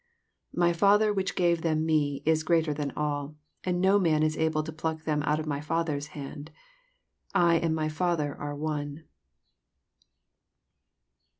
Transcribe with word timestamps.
29 0.55 0.67
My 0.69 0.73
Father 0.73 1.13
which 1.13 1.35
gave 1.35 1.61
them 1.61 1.85
me, 1.85 2.23
is 2.25 2.41
greater 2.41 2.73
than 2.73 2.89
all; 2.97 3.35
and 3.63 3.79
no 3.79 3.99
man 3.99 4.23
is 4.23 4.35
able 4.35 4.63
to 4.63 4.71
pluck 4.73 5.03
them 5.03 5.21
out 5.27 5.39
of 5.39 5.45
my 5.45 5.61
Father's 5.61 6.07
hand. 6.17 6.49
30 7.35 7.35
I 7.35 7.55
and 7.57 7.75
my 7.75 7.87
Father 7.87 8.33
are 8.35 8.55
one. 8.55 9.03